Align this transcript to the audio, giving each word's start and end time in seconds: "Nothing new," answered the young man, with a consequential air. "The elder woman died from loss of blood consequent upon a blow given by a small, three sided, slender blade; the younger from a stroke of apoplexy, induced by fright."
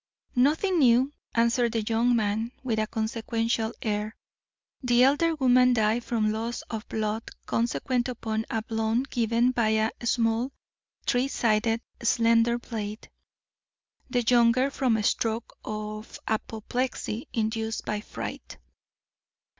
"Nothing 0.35 0.79
new," 0.79 1.13
answered 1.35 1.73
the 1.73 1.83
young 1.83 2.15
man, 2.15 2.51
with 2.63 2.79
a 2.79 2.87
consequential 2.87 3.71
air. 3.83 4.15
"The 4.81 5.03
elder 5.03 5.35
woman 5.35 5.73
died 5.73 6.03
from 6.03 6.31
loss 6.31 6.63
of 6.71 6.87
blood 6.89 7.29
consequent 7.45 8.07
upon 8.09 8.45
a 8.49 8.63
blow 8.63 8.95
given 9.11 9.51
by 9.51 9.69
a 9.77 9.91
small, 10.07 10.53
three 11.05 11.27
sided, 11.27 11.81
slender 12.01 12.57
blade; 12.57 13.11
the 14.09 14.23
younger 14.27 14.71
from 14.71 14.97
a 14.97 15.03
stroke 15.03 15.55
of 15.63 16.17
apoplexy, 16.27 17.27
induced 17.31 17.85
by 17.85 18.01
fright." 18.01 18.57